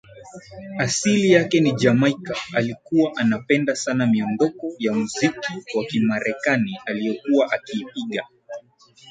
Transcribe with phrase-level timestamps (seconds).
[0.79, 8.27] Asili yake ni Jamaika Alikuwa anapenda sana miondoko ya muziki wa kimarekani aliyokuwa akiipiga